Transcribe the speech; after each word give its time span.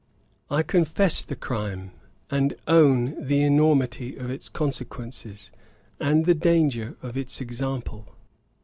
'I 0.49 0.63
confess 0.63 1.21
the 1.21 1.35
crime, 1.35 1.91
and 2.31 2.55
own 2.67 3.23
the 3.23 3.43
enormity 3.43 4.15
of 4.15 4.31
its 4.31 4.49
consequences, 4.49 5.51
and 5.99 6.25
the 6.25 6.33
danger 6.33 6.97
of 7.03 7.15
its 7.15 7.39
example. 7.39 8.15